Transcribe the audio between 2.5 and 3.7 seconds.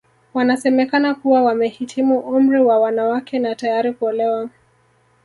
wa wanawake na